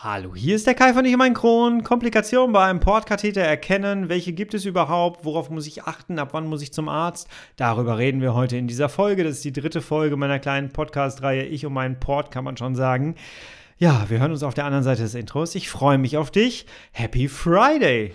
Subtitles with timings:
[0.00, 1.82] Hallo, hier ist der Kai von Ich mein Kron.
[1.82, 4.08] Komplikationen bei einem Portkatheter erkennen.
[4.08, 5.24] Welche gibt es überhaupt?
[5.24, 6.20] Worauf muss ich achten?
[6.20, 7.26] Ab wann muss ich zum Arzt?
[7.56, 9.24] Darüber reden wir heute in dieser Folge.
[9.24, 11.46] Das ist die dritte Folge meiner kleinen Podcast-Reihe.
[11.46, 13.16] Ich und meinen Port, kann man schon sagen.
[13.78, 15.56] Ja, wir hören uns auf der anderen Seite des Intros.
[15.56, 16.66] Ich freue mich auf dich.
[16.92, 18.14] Happy Friday!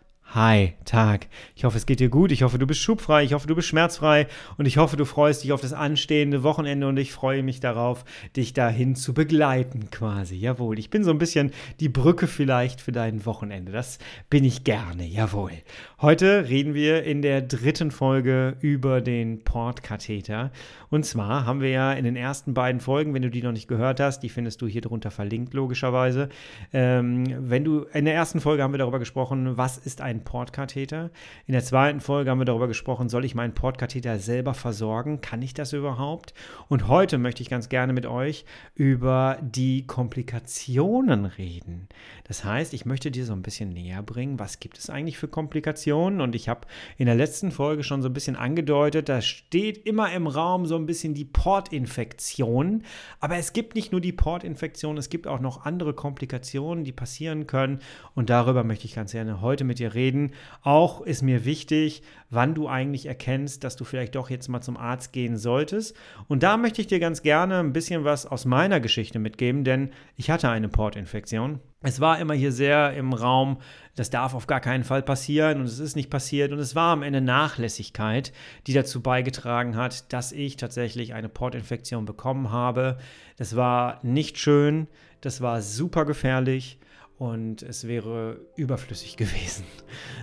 [0.33, 1.27] Hi, Tag.
[1.57, 2.31] Ich hoffe, es geht dir gut.
[2.31, 3.25] Ich hoffe, du bist schubfrei.
[3.25, 4.27] Ich hoffe, du bist schmerzfrei.
[4.57, 6.87] Und ich hoffe, du freust dich auf das anstehende Wochenende.
[6.87, 8.05] Und ich freue mich darauf,
[8.37, 10.37] dich dahin zu begleiten, quasi.
[10.37, 10.79] Jawohl.
[10.79, 13.73] Ich bin so ein bisschen die Brücke vielleicht für dein Wochenende.
[13.73, 13.99] Das
[14.29, 15.05] bin ich gerne.
[15.05, 15.51] Jawohl.
[15.99, 20.51] Heute reden wir in der dritten Folge über den Portkatheter.
[20.89, 23.67] Und zwar haben wir ja in den ersten beiden Folgen, wenn du die noch nicht
[23.67, 26.29] gehört hast, die findest du hier drunter verlinkt, logischerweise.
[26.71, 31.11] Ähm, wenn du in der ersten Folge haben wir darüber gesprochen, was ist ein Portkatheter.
[31.45, 35.21] In der zweiten Folge haben wir darüber gesprochen, soll ich meinen Portkatheter selber versorgen?
[35.21, 36.33] Kann ich das überhaupt?
[36.67, 41.87] Und heute möchte ich ganz gerne mit euch über die Komplikationen reden.
[42.27, 45.27] Das heißt, ich möchte dir so ein bisschen näher bringen, was gibt es eigentlich für
[45.27, 46.21] Komplikationen?
[46.21, 50.11] Und ich habe in der letzten Folge schon so ein bisschen angedeutet, da steht immer
[50.11, 52.83] im Raum so ein bisschen die Portinfektion.
[53.19, 57.47] Aber es gibt nicht nur die Portinfektion, es gibt auch noch andere Komplikationen, die passieren
[57.47, 57.79] können.
[58.15, 60.31] Und darüber möchte ich ganz gerne heute mit dir reden reden.
[60.61, 64.77] Auch ist mir wichtig, wann du eigentlich erkennst, dass du vielleicht doch jetzt mal zum
[64.77, 65.95] Arzt gehen solltest.
[66.27, 69.91] Und da möchte ich dir ganz gerne ein bisschen was aus meiner Geschichte mitgeben, denn
[70.15, 71.59] ich hatte eine Portinfektion.
[71.83, 73.57] Es war immer hier sehr im Raum,
[73.95, 76.93] das darf auf gar keinen Fall passieren und es ist nicht passiert und es war
[76.93, 78.31] am Ende Nachlässigkeit,
[78.67, 82.97] die dazu beigetragen hat, dass ich tatsächlich eine Portinfektion bekommen habe.
[83.37, 84.87] Das war nicht schön,
[85.21, 86.77] das war super gefährlich
[87.21, 89.63] und es wäre überflüssig gewesen.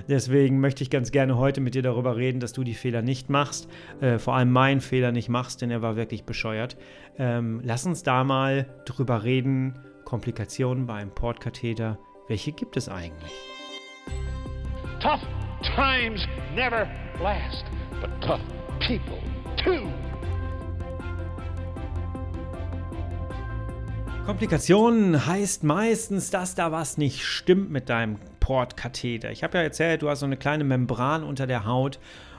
[0.08, 3.30] Deswegen möchte ich ganz gerne heute mit dir darüber reden, dass du die Fehler nicht
[3.30, 3.68] machst,
[4.00, 6.76] äh, vor allem meinen Fehler nicht machst, denn er war wirklich bescheuert.
[7.16, 13.32] Ähm, lass uns da mal drüber reden, Komplikationen bei einem Portkatheter, welche gibt es eigentlich?
[15.00, 15.22] Tough
[15.76, 16.88] times never
[17.22, 17.64] last,
[18.00, 18.40] but tough
[18.80, 19.22] people
[19.56, 19.86] too.
[24.28, 29.30] Komplikationen heißt meistens, dass da was nicht stimmt mit deinem Portkatheter.
[29.30, 31.98] Ich habe ja erzählt, du hast so eine kleine Membran unter der Haut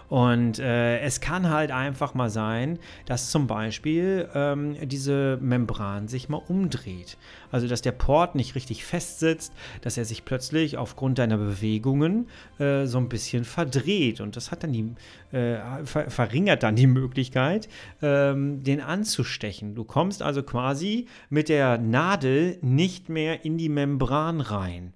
[0.09, 6.29] und äh, es kann halt einfach mal sein, dass zum Beispiel ähm, diese Membran sich
[6.29, 7.17] mal umdreht.
[7.51, 12.27] Also dass der Port nicht richtig festsitzt, dass er sich plötzlich aufgrund deiner Bewegungen
[12.57, 14.19] äh, so ein bisschen verdreht.
[14.19, 14.95] Und das hat dann die,
[15.31, 17.69] äh, ver verringert dann die Möglichkeit,
[18.01, 19.75] ähm, den anzustechen.
[19.75, 24.93] Du kommst also quasi mit der Nadel nicht mehr in die Membran rein.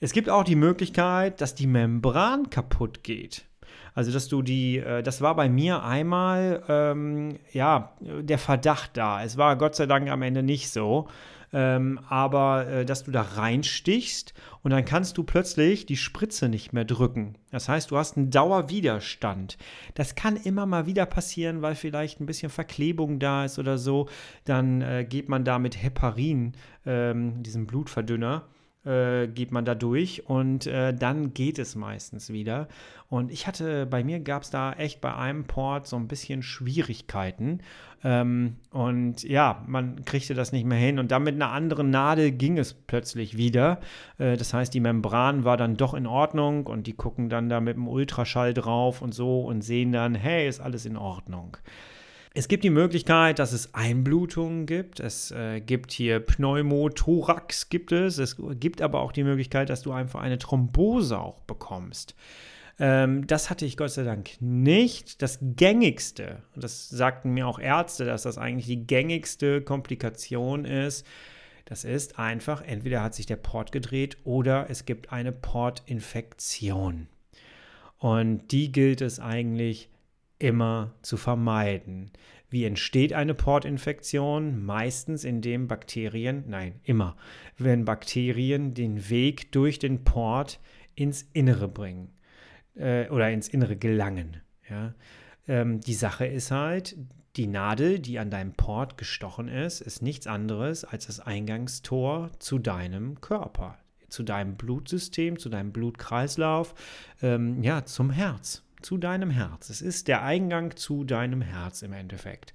[0.00, 3.44] Es gibt auch die Möglichkeit, dass die Membran kaputt geht.
[3.94, 9.22] Also, dass du die, äh, das war bei mir einmal, ähm, ja, der Verdacht da.
[9.22, 11.08] Es war Gott sei Dank am Ende nicht so.
[11.52, 16.72] Ähm, aber äh, dass du da reinstichst und dann kannst du plötzlich die Spritze nicht
[16.72, 17.34] mehr drücken.
[17.50, 19.58] Das heißt, du hast einen Dauerwiderstand.
[19.94, 24.08] Das kann immer mal wieder passieren, weil vielleicht ein bisschen Verklebung da ist oder so.
[24.44, 26.52] Dann äh, geht man da mit Heparin,
[26.86, 28.44] ähm, diesem Blutverdünner,
[28.84, 32.68] äh, geht man da durch und äh, dann geht es meistens wieder.
[33.08, 36.42] Und ich hatte, bei mir gab es da echt bei einem Port so ein bisschen
[36.42, 37.60] Schwierigkeiten.
[38.02, 40.98] Ähm, und ja, man kriegte das nicht mehr hin.
[40.98, 43.80] Und dann mit einer anderen Nadel ging es plötzlich wieder.
[44.18, 47.60] Äh, das heißt, die Membran war dann doch in Ordnung und die gucken dann da
[47.60, 51.56] mit dem Ultraschall drauf und so und sehen dann, hey, ist alles in Ordnung.
[52.32, 55.00] Es gibt die Möglichkeit, dass es Einblutungen gibt.
[55.00, 58.18] Es äh, gibt hier Pneumothorax gibt es.
[58.18, 62.14] Es gibt aber auch die Möglichkeit, dass du einfach eine Thrombose auch bekommst.
[62.78, 65.22] Ähm, das hatte ich Gott sei Dank nicht.
[65.22, 71.04] Das gängigste, das sagten mir auch Ärzte, dass das eigentlich die gängigste Komplikation ist,
[71.64, 77.08] das ist einfach, entweder hat sich der Port gedreht oder es gibt eine Portinfektion.
[77.98, 79.88] Und die gilt es eigentlich
[80.40, 82.10] immer zu vermeiden.
[82.48, 84.64] Wie entsteht eine Portinfektion?
[84.64, 87.16] Meistens indem Bakterien, nein, immer,
[87.56, 90.58] wenn Bakterien den Weg durch den Port
[90.96, 92.10] ins Innere bringen
[92.74, 94.38] äh, oder ins Innere gelangen.
[94.68, 94.94] Ja?
[95.46, 96.96] Ähm, die Sache ist halt,
[97.36, 102.58] die Nadel, die an deinem Port gestochen ist, ist nichts anderes als das Eingangstor zu
[102.58, 103.78] deinem Körper,
[104.08, 106.74] zu deinem Blutsystem, zu deinem Blutkreislauf,
[107.22, 109.70] ähm, ja, zum Herz zu deinem Herz.
[109.70, 112.54] Es ist der Eingang zu deinem Herz im Endeffekt.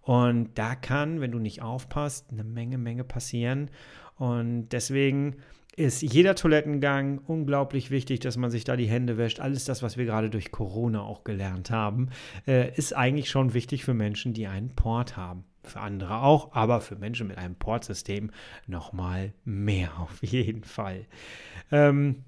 [0.00, 3.70] Und da kann, wenn du nicht aufpasst, eine Menge, Menge passieren.
[4.16, 5.36] Und deswegen
[5.74, 9.40] ist jeder Toilettengang unglaublich wichtig, dass man sich da die Hände wäscht.
[9.40, 12.10] Alles das, was wir gerade durch Corona auch gelernt haben,
[12.46, 15.44] äh, ist eigentlich schon wichtig für Menschen, die einen Port haben.
[15.64, 18.32] Für andere auch, aber für Menschen mit einem Portsystem
[18.66, 21.06] nochmal mehr auf jeden Fall.
[21.70, 22.24] Ähm,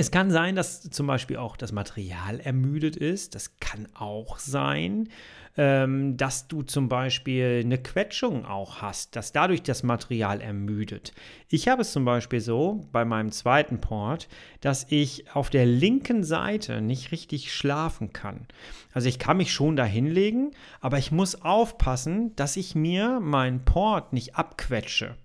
[0.00, 3.34] es kann sein, dass zum Beispiel auch das Material ermüdet ist.
[3.34, 5.08] Das kann auch sein,
[5.56, 11.12] ähm, dass du zum Beispiel eine Quetschung auch hast, dass dadurch das Material ermüdet.
[11.48, 14.28] Ich habe es zum Beispiel so bei meinem zweiten Port,
[14.62, 18.46] dass ich auf der linken Seite nicht richtig schlafen kann.
[18.94, 23.64] Also ich kann mich schon da hinlegen, aber ich muss aufpassen, dass ich mir meinen
[23.64, 25.16] Port nicht abquetsche.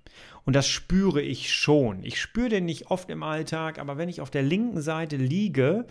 [0.46, 2.04] Und das spüre ich schon.
[2.04, 5.86] Ich spüre den nicht oft im Alltag, aber wenn ich auf der linken Seite liege,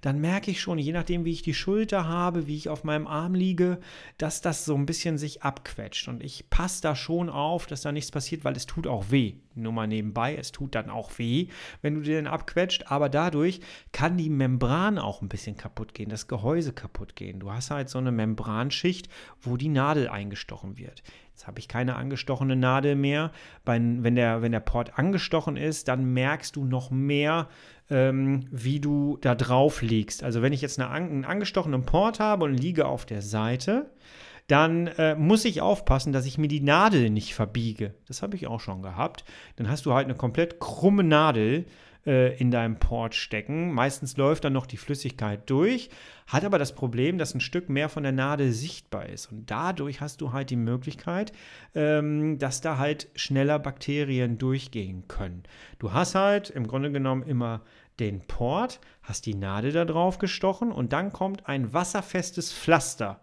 [0.00, 3.06] dann merke ich schon, je nachdem, wie ich die Schulter habe, wie ich auf meinem
[3.06, 3.78] Arm liege,
[4.18, 6.08] dass das so ein bisschen sich abquetscht.
[6.08, 9.34] Und ich passe da schon auf, dass da nichts passiert, weil es tut auch weh.
[9.54, 11.48] Nur mal nebenbei, es tut dann auch weh,
[11.82, 12.90] wenn du den abquetscht.
[12.90, 13.60] Aber dadurch
[13.92, 17.40] kann die Membran auch ein bisschen kaputt gehen, das Gehäuse kaputt gehen.
[17.40, 19.08] Du hast halt so eine Membranschicht,
[19.40, 21.02] wo die Nadel eingestochen wird.
[21.40, 23.32] Jetzt habe ich keine angestochene Nadel mehr.
[23.64, 27.48] Wenn, der, wenn der Port angestochen ist, dann merkst du noch mehr,
[27.90, 30.22] ähm, wie du da drauf liegst.
[30.22, 33.90] Also wenn ich jetzt eine, einen angestochenen Port habe und liege auf der Seite,
[34.46, 37.94] dann äh, muss ich aufpassen, dass ich mir die Nadel nicht verbiege.
[38.08, 39.24] Das habe ich auch schon gehabt.
[39.56, 41.66] Dann hast du halt eine komplett krumme Nadel
[42.06, 43.72] äh, in deinem Port stecken.
[43.72, 45.90] Meistens läuft dann noch die Flüssigkeit durch,
[46.26, 49.30] hat aber das Problem, dass ein Stück mehr von der Nadel sichtbar ist.
[49.30, 51.32] Und dadurch hast du halt die Möglichkeit,
[51.74, 55.42] ähm, dass da halt schneller Bakterien durchgehen können.
[55.78, 57.62] Du hast halt im Grunde genommen immer
[57.98, 63.20] den Port, hast die Nadel da drauf gestochen und dann kommt ein wasserfestes Pflaster.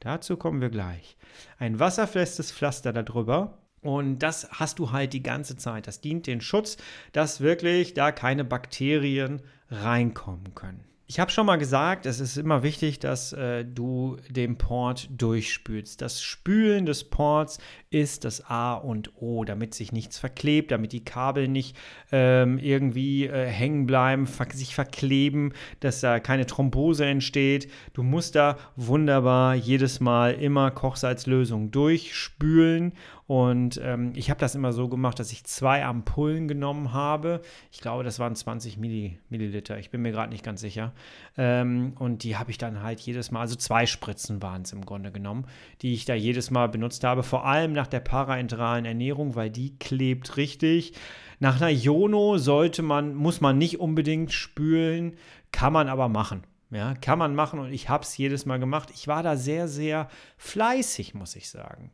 [0.00, 1.16] Dazu kommen wir gleich.
[1.58, 5.86] Ein wasserfestes Pflaster darüber und das hast du halt die ganze Zeit.
[5.86, 6.76] Das dient den Schutz,
[7.12, 10.88] dass wirklich da keine Bakterien reinkommen können.
[11.10, 16.02] Ich habe schon mal gesagt, es ist immer wichtig, dass äh, du den Port durchspülst.
[16.02, 17.56] Das Spülen des Ports
[17.88, 21.74] ist das A und O, damit sich nichts verklebt, damit die Kabel nicht
[22.12, 27.70] ähm, irgendwie äh, hängen bleiben, sich verkleben, dass da keine Thrombose entsteht.
[27.94, 32.92] Du musst da wunderbar jedes Mal immer Kochsalzlösung durchspülen
[33.28, 37.42] und ähm, ich habe das immer so gemacht, dass ich zwei Ampullen genommen habe.
[37.70, 39.78] Ich glaube, das waren 20 Milliliter.
[39.78, 40.94] Ich bin mir gerade nicht ganz sicher.
[41.36, 44.82] Ähm, und die habe ich dann halt jedes Mal, also zwei Spritzen waren es im
[44.82, 45.44] Grunde genommen,
[45.82, 47.22] die ich da jedes Mal benutzt habe.
[47.22, 50.94] Vor allem nach der paraenteralen Ernährung, weil die klebt richtig.
[51.38, 55.18] Nach einer Jono sollte man, muss man nicht unbedingt spülen,
[55.52, 56.44] kann man aber machen.
[56.70, 58.88] Ja, kann man machen und ich habe es jedes Mal gemacht.
[58.94, 60.08] Ich war da sehr, sehr
[60.38, 61.90] fleißig, muss ich sagen.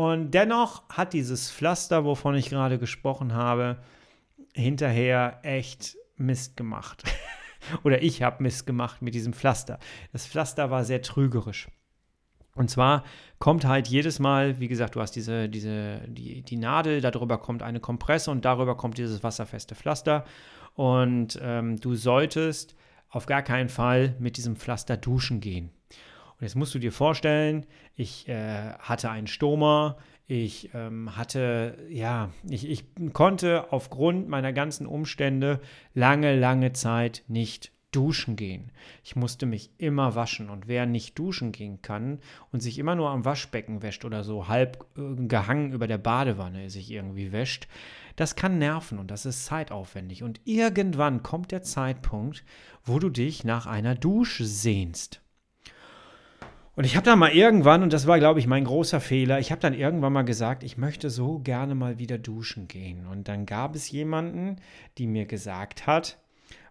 [0.00, 3.76] Und dennoch hat dieses Pflaster, wovon ich gerade gesprochen habe,
[4.54, 7.02] hinterher echt Mist gemacht.
[7.84, 9.78] Oder ich habe Mist gemacht mit diesem Pflaster.
[10.10, 11.68] Das Pflaster war sehr trügerisch.
[12.54, 13.04] Und zwar
[13.38, 17.62] kommt halt jedes Mal, wie gesagt, du hast diese, diese, die, die Nadel, darüber kommt
[17.62, 20.24] eine Kompresse und darüber kommt dieses wasserfeste Pflaster.
[20.76, 22.74] Und ähm, du solltest
[23.10, 25.72] auf gar keinen Fall mit diesem Pflaster duschen gehen.
[26.40, 27.66] Und jetzt musst du dir vorstellen,
[27.96, 34.86] ich äh, hatte einen Stoma, ich ähm, hatte, ja, ich, ich konnte aufgrund meiner ganzen
[34.86, 35.60] Umstände
[35.92, 38.72] lange, lange Zeit nicht duschen gehen.
[39.04, 42.20] Ich musste mich immer waschen und wer nicht duschen gehen kann
[42.52, 46.70] und sich immer nur am Waschbecken wäscht oder so halb äh, gehangen über der Badewanne
[46.70, 47.68] sich irgendwie wäscht,
[48.16, 50.22] das kann nerven und das ist zeitaufwendig.
[50.22, 52.44] Und irgendwann kommt der Zeitpunkt,
[52.82, 55.20] wo du dich nach einer Dusche sehnst.
[56.80, 59.50] Und ich habe dann mal irgendwann, und das war, glaube ich, mein großer Fehler, ich
[59.50, 63.06] habe dann irgendwann mal gesagt, ich möchte so gerne mal wieder duschen gehen.
[63.06, 64.56] Und dann gab es jemanden,
[64.96, 66.16] die mir gesagt hat,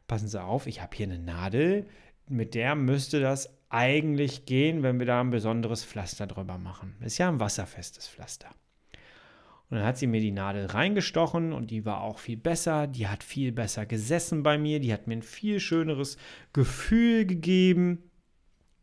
[0.07, 1.85] passen Sie auf, ich habe hier eine Nadel,
[2.27, 6.95] mit der müsste das eigentlich gehen, wenn wir da ein besonderes Pflaster drüber machen.
[7.01, 8.49] Ist ja ein wasserfestes Pflaster.
[9.69, 12.87] Und dann hat sie mir die Nadel reingestochen und die war auch viel besser.
[12.87, 14.79] Die hat viel besser gesessen bei mir.
[14.79, 16.17] Die hat mir ein viel schöneres
[16.51, 18.08] Gefühl gegeben.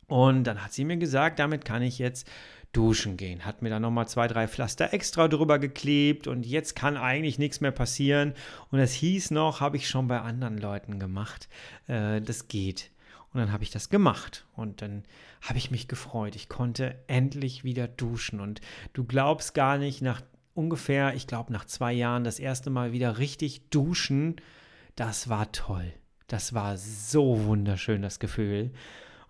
[0.07, 2.29] Und dann hat sie mir gesagt, damit kann ich jetzt
[2.73, 3.45] duschen gehen.
[3.45, 7.61] Hat mir dann nochmal zwei, drei Pflaster extra drüber geklebt und jetzt kann eigentlich nichts
[7.61, 8.35] mehr passieren.
[8.71, 11.49] Und es hieß noch, habe ich schon bei anderen Leuten gemacht,
[11.87, 12.91] äh, das geht.
[13.33, 15.05] Und dann habe ich das gemacht und dann
[15.43, 16.37] habe ich mich gefreut.
[16.37, 18.61] Ich konnte endlich wieder duschen und
[18.93, 20.23] du glaubst gar nicht, nach
[20.55, 24.37] ungefähr, ich glaube nach zwei Jahren, das erste Mal wieder richtig duschen,
[24.97, 25.93] das war toll.
[26.29, 28.73] Das war so wunderschön, das Gefühl.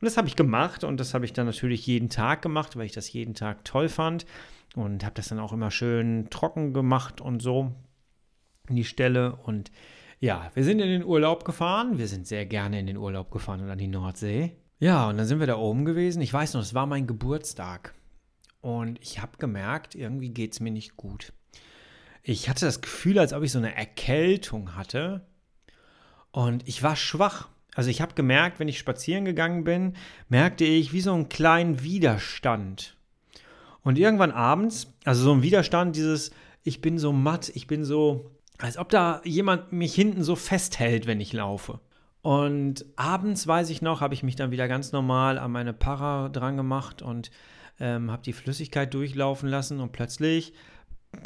[0.00, 2.86] Und das habe ich gemacht und das habe ich dann natürlich jeden Tag gemacht, weil
[2.86, 4.26] ich das jeden Tag toll fand
[4.74, 7.72] und habe das dann auch immer schön trocken gemacht und so
[8.68, 9.36] in die Stelle.
[9.36, 9.70] Und
[10.20, 11.98] ja, wir sind in den Urlaub gefahren.
[11.98, 14.56] Wir sind sehr gerne in den Urlaub gefahren und an die Nordsee.
[14.78, 16.20] Ja, und dann sind wir da oben gewesen.
[16.20, 17.94] Ich weiß noch, es war mein Geburtstag.
[18.60, 21.32] Und ich habe gemerkt, irgendwie geht es mir nicht gut.
[22.22, 25.26] Ich hatte das Gefühl, als ob ich so eine Erkältung hatte.
[26.32, 27.48] Und ich war schwach.
[27.76, 29.92] Also ich habe gemerkt, wenn ich spazieren gegangen bin,
[30.30, 32.96] merkte ich wie so einen kleinen Widerstand.
[33.82, 36.30] Und irgendwann abends, also so ein Widerstand, dieses,
[36.64, 41.06] ich bin so matt, ich bin so, als ob da jemand mich hinten so festhält,
[41.06, 41.78] wenn ich laufe.
[42.22, 46.30] Und abends, weiß ich noch, habe ich mich dann wieder ganz normal an meine Para
[46.30, 47.30] dran gemacht und
[47.78, 50.54] ähm, habe die Flüssigkeit durchlaufen lassen und plötzlich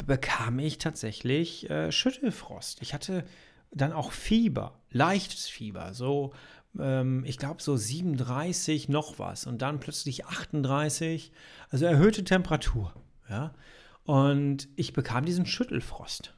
[0.05, 2.81] bekam ich tatsächlich äh, Schüttelfrost.
[2.81, 3.23] Ich hatte
[3.71, 6.33] dann auch Fieber, leichtes Fieber, so
[6.79, 11.31] ähm, ich glaube so 37 noch was und dann plötzlich 38,
[11.69, 12.93] also erhöhte Temperatur,
[13.29, 13.53] ja.
[14.03, 16.33] Und ich bekam diesen Schüttelfrost.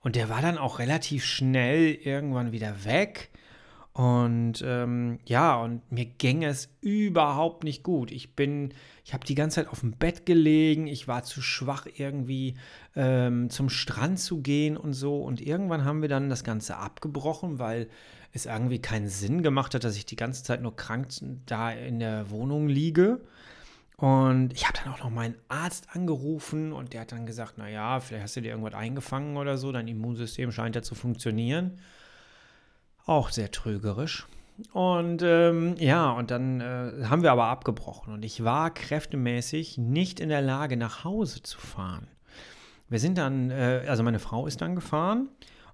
[0.00, 3.30] Und der war dann auch relativ schnell irgendwann wieder weg.
[4.00, 8.10] Und ähm, ja, und mir ging es überhaupt nicht gut.
[8.10, 8.72] Ich bin,
[9.04, 12.54] ich habe die ganze Zeit auf dem Bett gelegen, ich war zu schwach irgendwie
[12.96, 15.22] ähm, zum Strand zu gehen und so.
[15.22, 17.90] Und irgendwann haben wir dann das Ganze abgebrochen, weil
[18.32, 21.08] es irgendwie keinen Sinn gemacht hat, dass ich die ganze Zeit nur krank
[21.44, 23.20] da in der Wohnung liege.
[23.98, 28.00] Und ich habe dann auch noch meinen Arzt angerufen und der hat dann gesagt, naja,
[28.00, 31.78] vielleicht hast du dir irgendwas eingefangen oder so, dein Immunsystem scheint ja zu funktionieren.
[33.06, 34.26] Auch sehr trügerisch.
[34.72, 40.20] Und ähm, ja, und dann äh, haben wir aber abgebrochen und ich war kräftemäßig nicht
[40.20, 42.06] in der Lage, nach Hause zu fahren.
[42.88, 45.28] Wir sind dann, äh, also meine Frau ist dann gefahren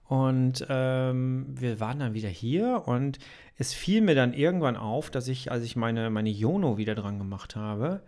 [0.04, 3.18] und ähm, wir waren dann wieder hier und
[3.56, 7.18] es fiel mir dann irgendwann auf, dass ich, als ich meine, meine Jono wieder dran
[7.18, 8.02] gemacht habe,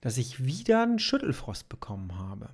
[0.00, 2.50] dass ich wieder einen Schüttelfrost bekommen habe.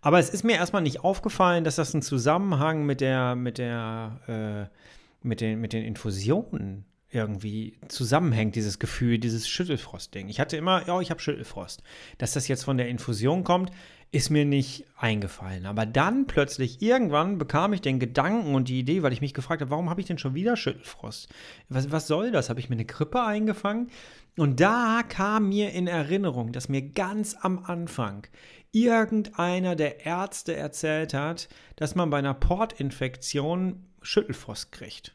[0.00, 4.68] Aber es ist mir erstmal nicht aufgefallen, dass das einen Zusammenhang mit der, mit der,
[4.70, 4.76] äh,
[5.24, 10.28] mit den, mit den Infusionen irgendwie zusammenhängt, dieses Gefühl, dieses Schüttelfrost-Ding.
[10.28, 11.82] Ich hatte immer, ja, ich habe Schüttelfrost.
[12.16, 13.70] Dass das jetzt von der Infusion kommt,
[14.12, 15.66] ist mir nicht eingefallen.
[15.66, 19.60] Aber dann plötzlich, irgendwann bekam ich den Gedanken und die Idee, weil ich mich gefragt
[19.60, 21.28] habe, warum habe ich denn schon wieder Schüttelfrost?
[21.68, 22.48] Was, was soll das?
[22.48, 23.90] Habe ich mir eine Grippe eingefangen?
[24.38, 28.26] Und da kam mir in Erinnerung, dass mir ganz am Anfang
[28.70, 35.14] irgendeiner der Ärzte erzählt hat, dass man bei einer Portinfektion Schüttelfrost kriegt.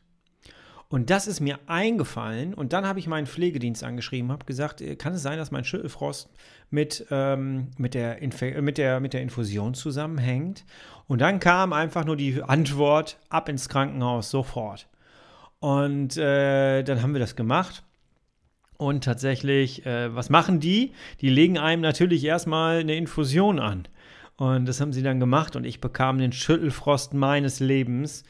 [0.90, 4.96] Und das ist mir eingefallen und dann habe ich meinen Pflegedienst angeschrieben, habe gesagt, äh,
[4.96, 6.30] kann es sein, dass mein Schüttelfrost
[6.70, 8.20] mit, ähm, mit, der
[8.62, 10.66] mit, der, mit der Infusion zusammenhängt?
[11.08, 14.88] Und dann kam einfach nur die Antwort, ab ins Krankenhaus, sofort.
[15.60, 17.84] Und äh, dann haben wir das gemacht.
[18.78, 20.94] Und tatsächlich, äh, was machen die?
[21.20, 23.88] Die legen einem natürlich erstmal eine Infusion an.
[24.38, 28.24] Und das haben sie dann gemacht und ich bekam den Schüttelfrost meines Lebens.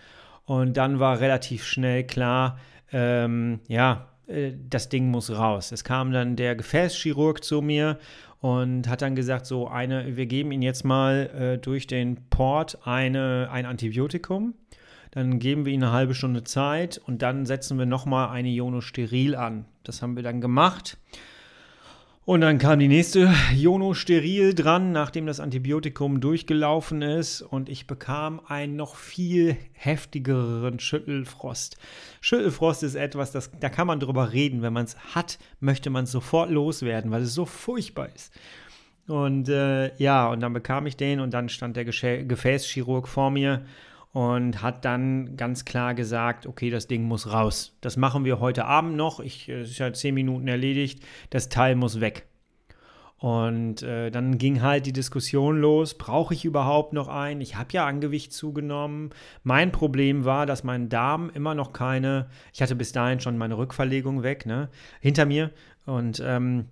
[0.47, 2.57] Und dann war relativ schnell klar,
[2.93, 5.73] ähm, ja, äh, das Ding muss raus.
[5.73, 7.99] Es kam dann der Gefäßchirurg zu mir
[8.39, 12.79] und hat dann gesagt, so eine, wir geben Ihnen jetzt mal äh, durch den Port
[12.87, 14.53] eine, ein Antibiotikum.
[15.11, 19.35] Dann geben wir Ihnen eine halbe Stunde Zeit und dann setzen wir nochmal eine Ionosteril
[19.35, 19.65] an.
[19.83, 20.97] Das haben wir dann gemacht.
[22.27, 28.41] Und dann kam die nächste Jono-Steril dran, nachdem das Antibiotikum durchgelaufen ist und ich bekam
[28.45, 31.77] einen noch viel heftigeren Schüttelfrost.
[32.19, 34.61] Schüttelfrost ist etwas, das, da kann man drüber reden.
[34.61, 38.33] Wenn man es hat, möchte man es sofort loswerden, weil es so furchtbar ist.
[39.07, 43.65] Und äh, ja, und dann bekam ich den und dann stand der Gefäßchirurg vor mir
[44.17, 47.77] und hat dann ganz klar gesagt, okay, das Ding muss raus.
[47.81, 49.19] Das machen wir heute Abend noch.
[49.19, 51.05] Ich, es ist ja zehn Minuten erledigt.
[51.29, 52.25] Das Teil muss weg.
[53.19, 57.41] Und äh, dann ging halt die Diskussion los, brauche ich überhaupt noch einen?
[57.41, 59.11] Ich habe ja an Gewicht zugenommen.
[59.43, 63.59] Mein Problem war, dass mein Darm immer noch keine, ich hatte bis dahin schon meine
[63.59, 64.69] Rückverlegung weg, ne,
[64.99, 65.51] hinter mir.
[65.85, 66.65] Und ähm,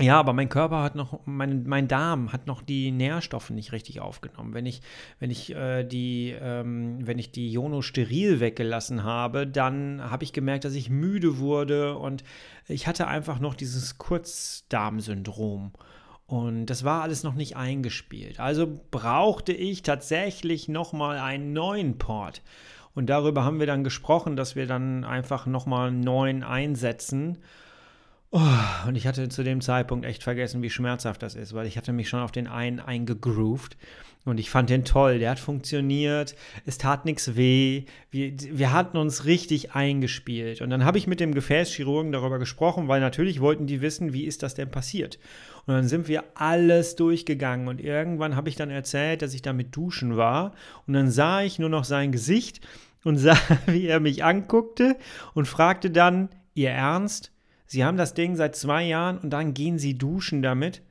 [0.00, 4.00] ja, aber mein Körper hat noch, mein, mein Darm hat noch die Nährstoffe nicht richtig
[4.00, 4.54] aufgenommen.
[4.54, 4.80] Wenn ich,
[5.18, 10.32] wenn ich äh, die, ähm, wenn ich die Jono steril weggelassen habe, dann habe ich
[10.32, 12.22] gemerkt, dass ich müde wurde und
[12.68, 15.72] ich hatte einfach noch dieses Kurzdarmsyndrom.
[16.26, 18.38] Und das war alles noch nicht eingespielt.
[18.38, 22.42] Also brauchte ich tatsächlich nochmal einen neuen Port.
[22.94, 27.38] Und darüber haben wir dann gesprochen, dass wir dann einfach nochmal einen neuen einsetzen.
[28.30, 28.40] Oh,
[28.86, 31.94] und ich hatte zu dem Zeitpunkt echt vergessen, wie schmerzhaft das ist, weil ich hatte
[31.94, 33.76] mich schon auf den einen eingegroovt.
[34.26, 36.34] Und ich fand den toll, der hat funktioniert,
[36.66, 40.60] es tat nichts weh, wir, wir hatten uns richtig eingespielt.
[40.60, 44.24] Und dann habe ich mit dem Gefäßchirurgen darüber gesprochen, weil natürlich wollten die wissen, wie
[44.24, 45.18] ist das denn passiert.
[45.66, 49.74] Und dann sind wir alles durchgegangen und irgendwann habe ich dann erzählt, dass ich damit
[49.74, 50.52] duschen war.
[50.86, 52.60] Und dann sah ich nur noch sein Gesicht
[53.04, 54.96] und sah, wie er mich anguckte
[55.32, 57.32] und fragte dann, ihr Ernst?
[57.68, 60.82] Sie haben das Ding seit zwei Jahren und dann gehen Sie duschen damit?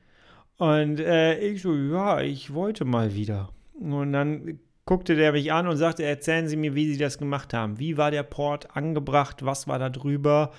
[0.56, 3.50] Und äh, ich so, ja, ich wollte mal wieder.
[3.74, 7.52] Und dann guckte der mich an und sagte, erzählen Sie mir, wie Sie das gemacht
[7.52, 7.80] haben.
[7.80, 9.44] Wie war der Port angebracht?
[9.44, 10.52] Was war da drüber?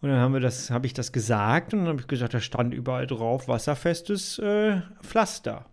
[0.00, 2.72] Und dann haben wir habe ich das gesagt und dann habe ich gesagt, da stand
[2.72, 5.66] überall drauf wasserfestes äh, Pflaster.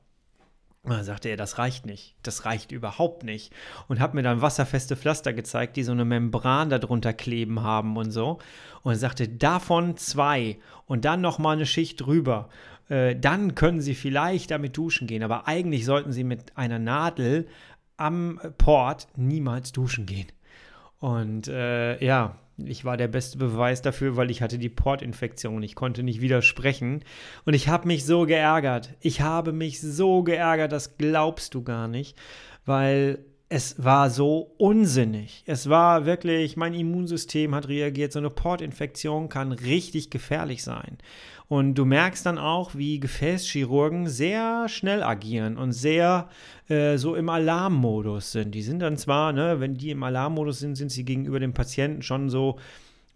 [0.83, 2.15] Und dann sagte er, das reicht nicht.
[2.23, 3.53] Das reicht überhaupt nicht.
[3.87, 8.11] Und hat mir dann wasserfeste Pflaster gezeigt, die so eine Membran darunter kleben haben und
[8.11, 8.39] so.
[8.81, 10.57] Und sagte, davon zwei
[10.87, 12.49] und dann nochmal eine Schicht drüber.
[12.89, 15.21] Äh, dann können Sie vielleicht damit duschen gehen.
[15.21, 17.47] Aber eigentlich sollten Sie mit einer Nadel
[17.97, 20.27] am Port niemals duschen gehen.
[20.99, 25.63] Und äh, ja, ich war der beste Beweis dafür, weil ich hatte die Portinfektion.
[25.63, 27.03] Ich konnte nicht widersprechen.
[27.45, 28.95] Und ich habe mich so geärgert.
[28.99, 32.17] Ich habe mich so geärgert, das glaubst du gar nicht.
[32.65, 35.43] Weil es war so unsinnig.
[35.45, 38.13] Es war wirklich, mein Immunsystem hat reagiert.
[38.13, 40.97] So eine Portinfektion kann richtig gefährlich sein.
[41.51, 46.29] Und du merkst dann auch, wie Gefäßchirurgen sehr schnell agieren und sehr
[46.69, 48.55] äh, so im Alarmmodus sind.
[48.55, 52.03] Die sind dann zwar, ne, wenn die im Alarmmodus sind, sind sie gegenüber dem Patienten
[52.03, 52.57] schon so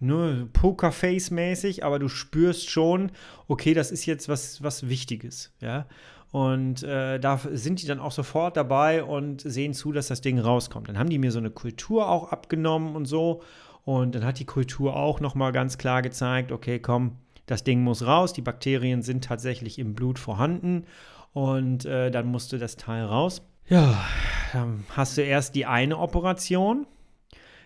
[0.01, 3.13] ne, Pokerface-mäßig, aber du spürst schon,
[3.47, 5.85] okay, das ist jetzt was, was Wichtiges, ja.
[6.33, 10.39] Und äh, da sind die dann auch sofort dabei und sehen zu, dass das Ding
[10.39, 10.89] rauskommt.
[10.89, 13.43] Dann haben die mir so eine Kultur auch abgenommen und so.
[13.85, 18.05] Und dann hat die Kultur auch nochmal ganz klar gezeigt, okay, komm, das Ding muss
[18.05, 18.33] raus.
[18.33, 20.85] Die Bakterien sind tatsächlich im Blut vorhanden.
[21.33, 23.41] Und äh, dann musste das Teil raus.
[23.67, 24.05] Ja,
[24.53, 26.87] dann hast du erst die eine Operation.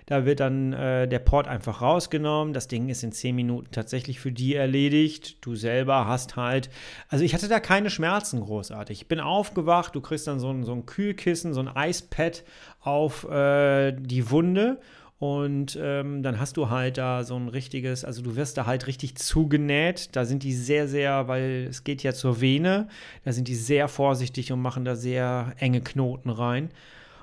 [0.10, 2.52] Da wird dann äh, der Port einfach rausgenommen.
[2.52, 5.46] Das Ding ist in 10 Minuten tatsächlich für die erledigt.
[5.46, 6.72] Du selber hast halt.
[7.10, 9.02] Also ich hatte da keine Schmerzen großartig.
[9.02, 12.44] Ich bin aufgewacht, du kriegst dann so ein, so ein Kühlkissen, so ein Eispad
[12.80, 14.80] auf äh, die Wunde.
[15.20, 18.88] Und ähm, dann hast du halt da so ein richtiges, also du wirst da halt
[18.88, 20.16] richtig zugenäht.
[20.16, 22.88] Da sind die sehr, sehr, weil es geht ja zur Vene,
[23.26, 26.70] da sind die sehr vorsichtig und machen da sehr enge Knoten rein.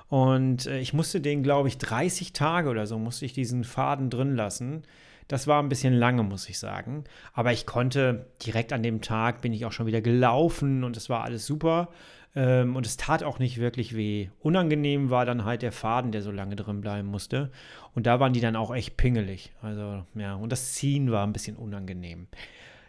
[0.09, 4.11] Und äh, ich musste den, glaube ich, 30 Tage oder so, musste ich diesen Faden
[4.11, 4.83] drin lassen.
[5.27, 7.03] Das war ein bisschen lange, muss ich sagen.
[7.33, 11.09] Aber ich konnte direkt an dem Tag, bin ich auch schon wieder gelaufen und es
[11.09, 11.89] war alles super.
[12.37, 14.29] Ähm, und es tat auch nicht wirklich weh.
[14.39, 17.49] Unangenehm war dann halt der Faden, der so lange drin bleiben musste.
[17.95, 19.51] Und da waren die dann auch echt pingelig.
[19.63, 22.27] Also, ja, und das Ziehen war ein bisschen unangenehm.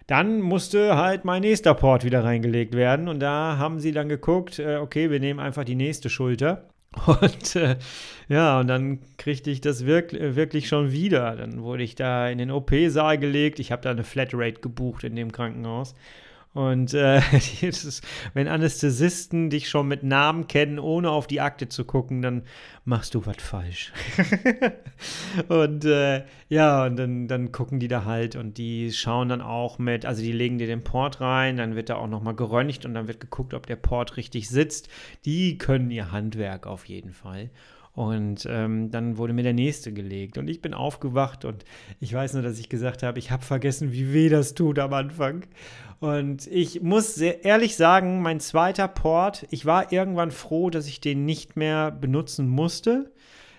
[0.07, 3.09] Dann musste halt mein nächster Port wieder reingelegt werden.
[3.09, 6.69] Und da haben sie dann geguckt, äh, okay, wir nehmen einfach die nächste Schulter.
[7.07, 7.77] Und äh,
[8.29, 11.37] ja, und dann kriegte ich das wirklich, wirklich schon wieder.
[11.37, 13.61] Dann wurde ich da in den OP-Saal gelegt.
[13.61, 15.95] Ich habe da eine Flatrate gebucht in dem Krankenhaus.
[16.55, 17.21] Und äh,
[17.61, 18.03] ist,
[18.35, 22.43] wenn Anästhesisten dich schon mit Namen kennen, ohne auf die Akte zu gucken, dann
[22.85, 23.93] machst du was falsch.
[25.49, 29.79] und äh, ja, und dann, dann gucken die da halt und die schauen dann auch
[29.79, 32.95] mit, also die legen dir den Port rein, dann wird da auch nochmal geröntgt und
[32.95, 34.89] dann wird geguckt, ob der Port richtig sitzt.
[35.25, 37.51] Die können ihr Handwerk auf jeden Fall.
[37.99, 40.39] Und ähm, dann wurde mir der nächste gelegt.
[40.39, 41.65] Und ich bin aufgewacht und
[41.99, 44.93] ich weiß nur, dass ich gesagt habe, ich habe vergessen, wie weh das tut am
[44.93, 45.43] Anfang.
[46.01, 51.01] Und ich muss sehr ehrlich sagen, mein zweiter Port, ich war irgendwann froh, dass ich
[51.01, 53.13] den nicht mehr benutzen musste.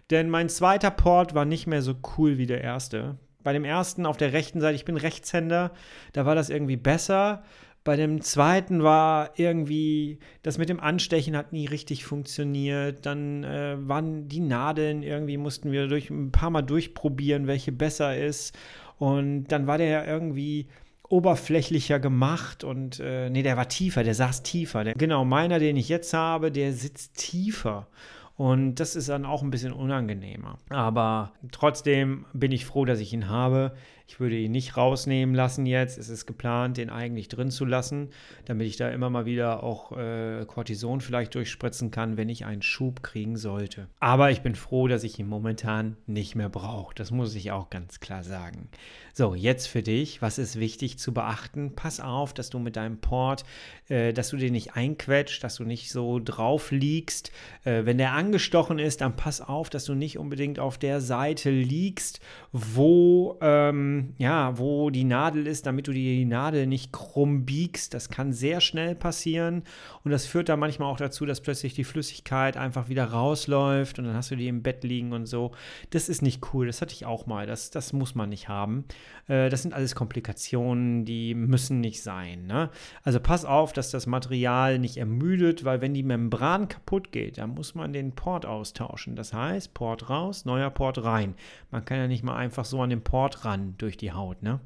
[0.10, 3.17] Denn mein zweiter Port war nicht mehr so cool wie der erste.
[3.43, 5.71] Bei dem ersten auf der rechten Seite, ich bin Rechtshänder,
[6.13, 7.43] da war das irgendwie besser.
[7.84, 13.06] Bei dem zweiten war irgendwie, das mit dem Anstechen hat nie richtig funktioniert.
[13.06, 18.17] Dann äh, waren die Nadeln irgendwie, mussten wir durch, ein paar Mal durchprobieren, welche besser
[18.17, 18.58] ist.
[18.97, 20.67] Und dann war der ja irgendwie
[21.09, 24.83] oberflächlicher gemacht und äh, nee, der war tiefer, der saß tiefer.
[24.83, 27.87] Der, genau, meiner, den ich jetzt habe, der sitzt tiefer.
[28.35, 30.59] Und das ist dann auch ein bisschen unangenehmer.
[30.69, 33.73] Aber trotzdem bin ich froh, dass ich ihn habe.
[34.09, 35.99] Ich würde ihn nicht rausnehmen lassen jetzt.
[35.99, 38.09] Es ist geplant, den eigentlich drin zu lassen,
[38.45, 42.63] damit ich da immer mal wieder auch äh, Cortison vielleicht durchspritzen kann, wenn ich einen
[42.63, 43.87] Schub kriegen sollte.
[43.99, 46.95] Aber ich bin froh, dass ich ihn momentan nicht mehr brauche.
[46.95, 48.69] Das muss ich auch ganz klar sagen.
[49.13, 51.75] So, jetzt für dich, was ist wichtig zu beachten?
[51.75, 53.43] Pass auf, dass du mit deinem Port,
[53.89, 57.31] äh, dass du den nicht einquetscht, dass du nicht so drauf liegst.
[57.63, 61.51] Äh, wenn der angestochen ist, dann pass auf, dass du nicht unbedingt auf der Seite
[61.51, 67.93] liegst, wo ähm, ja, wo die Nadel ist, damit du die Nadel nicht krumm biegst.
[67.93, 69.63] Das kann sehr schnell passieren
[70.03, 74.05] und das führt dann manchmal auch dazu, dass plötzlich die Flüssigkeit einfach wieder rausläuft und
[74.05, 75.51] dann hast du die im Bett liegen und so.
[75.91, 78.85] Das ist nicht cool, das hatte ich auch mal, das, das muss man nicht haben.
[79.27, 82.45] Äh, das sind alles Komplikationen, die müssen nicht sein.
[82.47, 82.69] Ne?
[83.03, 87.51] Also pass auf, dass das Material nicht ermüdet, weil wenn die Membran kaputt geht, dann
[87.51, 89.15] muss man den Port austauschen.
[89.15, 91.35] Das heißt, Port raus, neuer Port rein.
[91.71, 94.43] Man kann ja nicht mal einfach so an den Port ran durch die Haut.
[94.43, 94.60] Ne?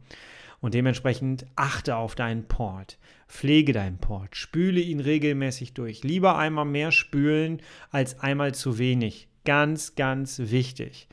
[0.62, 6.04] Und dementsprechend achte auf deinen Port, pflege deinen Port, spüle ihn regelmäßig durch.
[6.04, 9.28] Lieber einmal mehr spülen als einmal zu wenig.
[9.44, 11.10] Ganz, ganz wichtig.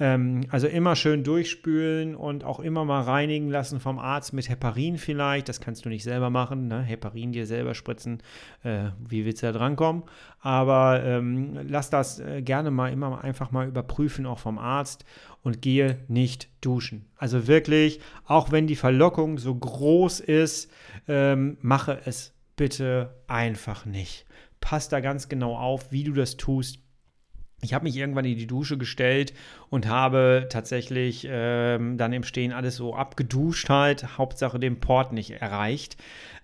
[0.00, 4.98] Ähm, also immer schön durchspülen und auch immer mal reinigen lassen vom Arzt mit Heparin
[4.98, 5.48] vielleicht.
[5.48, 6.66] Das kannst du nicht selber machen.
[6.66, 6.82] Ne?
[6.82, 8.20] Heparin dir selber spritzen.
[8.64, 10.02] Äh, wie willst du da drankommen?
[10.40, 15.04] Aber ähm, lass das äh, gerne mal immer einfach mal überprüfen, auch vom Arzt.
[15.44, 17.06] Und gehe nicht duschen.
[17.16, 20.70] Also wirklich, auch wenn die Verlockung so groß ist,
[21.06, 24.26] ähm, mache es bitte einfach nicht.
[24.60, 26.80] Pass da ganz genau auf, wie du das tust
[27.64, 29.32] ich habe mich irgendwann in die Dusche gestellt
[29.70, 35.30] und habe tatsächlich ähm, dann im Stehen alles so abgeduscht halt, Hauptsache den Port nicht
[35.30, 35.96] erreicht.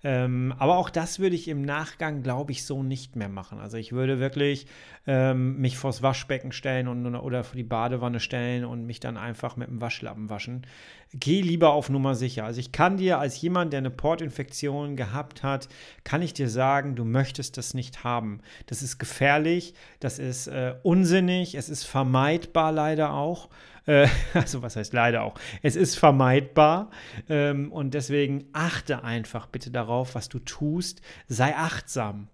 [0.03, 3.59] Ähm, aber auch das würde ich im Nachgang, glaube ich, so nicht mehr machen.
[3.59, 4.65] Also ich würde wirklich
[5.05, 9.57] ähm, mich vors Waschbecken stellen und, oder vor die Badewanne stellen und mich dann einfach
[9.57, 10.65] mit dem Waschlappen waschen.
[11.13, 12.45] Geh lieber auf Nummer sicher.
[12.45, 15.67] Also ich kann dir als jemand, der eine Portinfektion gehabt hat,
[16.03, 18.39] kann ich dir sagen, du möchtest das nicht haben.
[18.65, 23.49] Das ist gefährlich, das ist äh, unsinnig, es ist vermeidbar leider auch.
[23.91, 25.35] Äh, also was heißt leider auch?
[25.61, 26.89] Es ist vermeidbar
[27.29, 31.01] ähm, und deswegen achte einfach bitte darauf, was du tust.
[31.27, 32.29] Sei achtsam.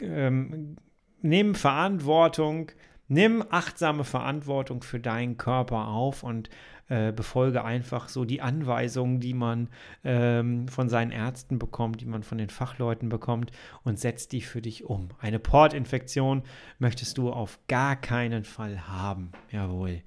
[0.00, 0.76] Ähm,
[1.20, 2.72] nimm Verantwortung.
[3.08, 6.50] Nimm achtsame Verantwortung für deinen Körper auf und
[6.88, 9.68] äh, befolge einfach so die Anweisungen, die man
[10.02, 13.52] ähm, von seinen Ärzten bekommt, die man von den Fachleuten bekommt
[13.84, 15.10] und setz die für dich um.
[15.20, 16.42] Eine Portinfektion
[16.80, 19.30] möchtest du auf gar keinen Fall haben.
[19.52, 20.02] Jawohl.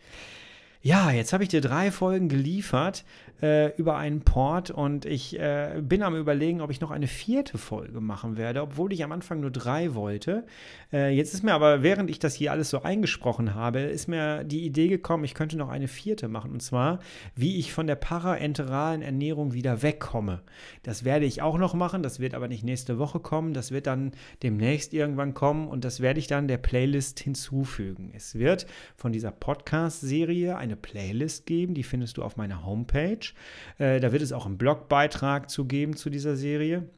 [0.81, 3.03] Ja, jetzt habe ich dir drei Folgen geliefert
[3.41, 7.57] äh, über einen Port und ich äh, bin am Überlegen, ob ich noch eine vierte
[7.57, 10.45] Folge machen werde, obwohl ich am Anfang nur drei wollte.
[10.93, 14.45] Äh, jetzt ist mir aber, während ich das hier alles so eingesprochen habe, ist mir
[14.45, 16.99] die Idee gekommen, ich könnte noch eine vierte machen und zwar,
[17.35, 20.41] wie ich von der paraenteralen Ernährung wieder wegkomme.
[20.83, 23.87] Das werde ich auch noch machen, das wird aber nicht nächste Woche kommen, das wird
[23.87, 28.11] dann demnächst irgendwann kommen und das werde ich dann der Playlist hinzufügen.
[28.15, 33.28] Es wird von dieser Podcast-Serie ein eine Playlist geben, die findest du auf meiner Homepage.
[33.77, 36.89] Äh, da wird es auch einen Blogbeitrag zu geben zu dieser Serie.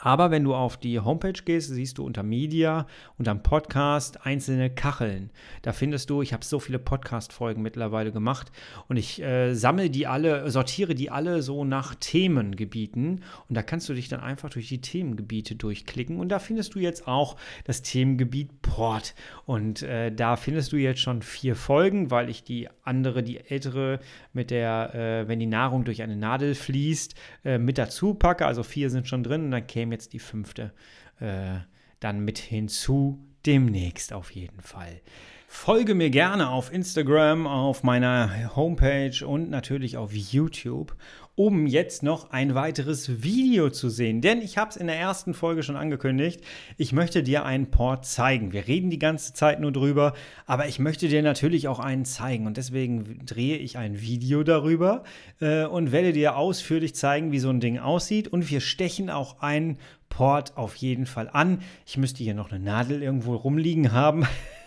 [0.00, 2.86] Aber wenn du auf die Homepage gehst, siehst du unter Media,
[3.18, 5.30] unter Podcast einzelne Kacheln.
[5.62, 8.52] Da findest du, ich habe so viele Podcast-Folgen mittlerweile gemacht
[8.88, 13.88] und ich äh, sammle die alle, sortiere die alle so nach Themengebieten und da kannst
[13.88, 17.82] du dich dann einfach durch die Themengebiete durchklicken und da findest du jetzt auch das
[17.82, 19.14] Themengebiet Port
[19.46, 23.98] und äh, da findest du jetzt schon vier Folgen, weil ich die andere, die ältere
[24.32, 28.46] mit der, äh, wenn die Nahrung durch eine Nadel fließt, äh, mit dazu packe.
[28.46, 30.72] Also vier sind schon drin und dann käme jetzt die fünfte
[31.20, 31.60] äh,
[32.00, 33.24] dann mit hinzu.
[33.46, 35.00] Demnächst auf jeden Fall.
[35.46, 40.96] Folge mir gerne auf Instagram, auf meiner Homepage und natürlich auf YouTube
[41.38, 44.20] um jetzt noch ein weiteres Video zu sehen.
[44.20, 46.40] Denn ich habe es in der ersten Folge schon angekündigt,
[46.76, 48.52] ich möchte dir einen Port zeigen.
[48.52, 50.14] Wir reden die ganze Zeit nur drüber,
[50.46, 52.48] aber ich möchte dir natürlich auch einen zeigen.
[52.48, 55.04] Und deswegen drehe ich ein Video darüber
[55.40, 58.26] äh, und werde dir ausführlich zeigen, wie so ein Ding aussieht.
[58.26, 61.60] Und wir stechen auch einen Port auf jeden Fall an.
[61.86, 64.26] Ich müsste hier noch eine Nadel irgendwo rumliegen haben.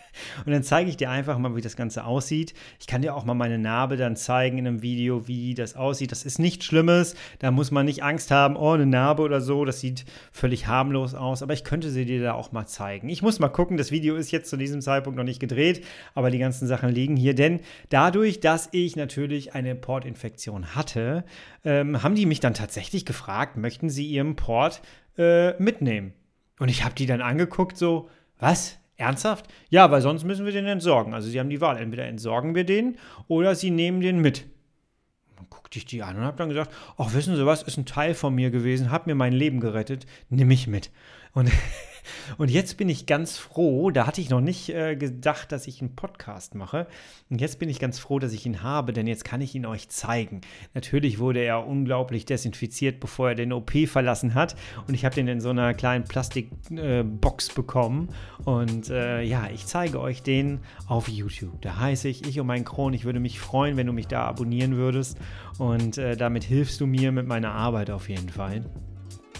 [0.45, 2.53] Und dann zeige ich dir einfach mal, wie das Ganze aussieht.
[2.79, 6.11] Ich kann dir auch mal meine Narbe dann zeigen in einem Video, wie das aussieht.
[6.11, 7.15] Das ist nichts Schlimmes.
[7.39, 9.65] Da muss man nicht Angst haben, oh, eine Narbe oder so.
[9.65, 11.43] Das sieht völlig harmlos aus.
[11.43, 13.09] Aber ich könnte sie dir da auch mal zeigen.
[13.09, 13.77] Ich muss mal gucken.
[13.77, 17.15] Das Video ist jetzt zu diesem Zeitpunkt noch nicht gedreht, aber die ganzen Sachen liegen
[17.15, 17.35] hier.
[17.35, 21.23] Denn dadurch, dass ich natürlich eine Portinfektion hatte,
[21.63, 24.81] ähm, haben die mich dann tatsächlich gefragt, möchten sie ihren Port
[25.17, 26.13] äh, mitnehmen?
[26.59, 28.80] Und ich habe die dann angeguckt, so, was?
[29.01, 29.47] Ernsthaft?
[29.69, 31.13] Ja, weil sonst müssen wir den entsorgen.
[31.13, 34.45] Also sie haben die Wahl, entweder entsorgen wir den oder sie nehmen den mit.
[35.35, 37.85] Dann guckte ich die an und habe dann gesagt, ach, wissen Sie was, ist ein
[37.85, 40.91] Teil von mir gewesen, hat mir mein Leben gerettet, nimm mich mit.
[41.33, 41.51] Und
[42.37, 45.81] Und jetzt bin ich ganz froh, da hatte ich noch nicht äh, gedacht, dass ich
[45.81, 46.87] einen Podcast mache.
[47.29, 49.65] Und jetzt bin ich ganz froh, dass ich ihn habe, denn jetzt kann ich ihn
[49.65, 50.41] euch zeigen.
[50.73, 54.55] Natürlich wurde er unglaublich desinfiziert, bevor er den OP verlassen hat.
[54.87, 58.09] Und ich habe den in so einer kleinen Plastikbox äh, bekommen.
[58.45, 61.61] Und äh, ja, ich zeige euch den auf YouTube.
[61.61, 62.93] Da heiße ich, ich und mein Kron.
[62.93, 65.17] Ich würde mich freuen, wenn du mich da abonnieren würdest.
[65.57, 68.65] Und äh, damit hilfst du mir mit meiner Arbeit auf jeden Fall.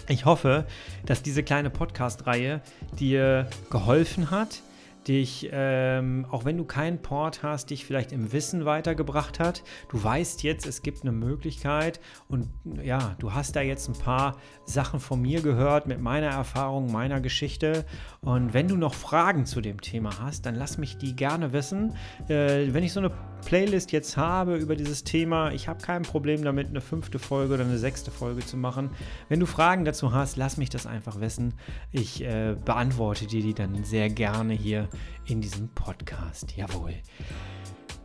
[0.08, 0.66] Ich hoffe,
[1.06, 2.60] dass diese kleine Podcast-Reihe
[2.98, 4.62] dir geholfen hat,
[5.08, 9.62] dich, ähm, auch wenn du keinen Port hast, dich vielleicht im Wissen weitergebracht hat.
[9.88, 12.48] Du weißt jetzt, es gibt eine Möglichkeit und
[12.82, 17.20] ja, du hast da jetzt ein paar Sachen von mir gehört mit meiner Erfahrung, meiner
[17.20, 17.84] Geschichte.
[18.20, 21.96] Und wenn du noch Fragen zu dem Thema hast, dann lass mich die gerne wissen.
[22.28, 23.10] Äh, wenn ich so eine
[23.44, 27.64] Playlist jetzt habe über dieses Thema, ich habe kein Problem damit, eine fünfte Folge oder
[27.64, 28.90] eine sechste Folge zu machen.
[29.28, 31.54] Wenn du Fragen dazu hast, lass mich das einfach wissen.
[31.90, 34.88] Ich äh, beantworte dir die dann sehr gerne hier
[35.26, 36.56] in diesem Podcast.
[36.56, 36.94] Jawohl.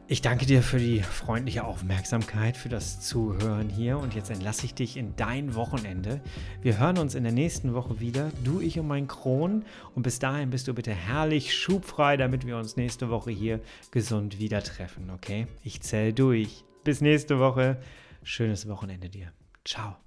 [0.10, 4.74] Ich danke dir für die freundliche Aufmerksamkeit, für das Zuhören hier und jetzt entlasse ich
[4.74, 6.22] dich in dein Wochenende.
[6.62, 10.20] Wir hören uns in der nächsten Woche wieder, du, ich und mein Kron und bis
[10.20, 13.60] dahin bist du bitte herrlich schubfrei, damit wir uns nächste Woche hier
[13.92, 15.48] gesund wieder treffen, okay?
[15.62, 16.64] Ich zähle durch.
[16.86, 17.78] Bis nächste Woche.
[18.24, 19.34] Schönes Wochenende dir.
[19.66, 19.98] Ciao.